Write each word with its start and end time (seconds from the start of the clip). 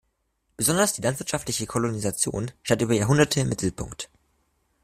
Besonders 0.57 0.93
die 0.93 1.03
landwirtschaftliche 1.03 1.67
Kolonisation 1.67 2.49
stand 2.63 2.81
über 2.81 2.95
Jahrhunderte 2.95 3.41
im 3.41 3.49
Mittelpunkt. 3.49 4.09